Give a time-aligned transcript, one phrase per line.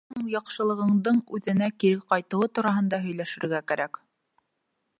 [0.03, 4.01] Унан һуң яҡшылығыңдың үҙеңә кире ҡайтыуы тураһында һөйләшергә кәрәк.